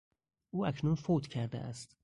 او 0.53 0.65
اکنون 0.65 0.95
فوت 0.95 1.27
کرده 1.27 1.57
است. 1.59 1.95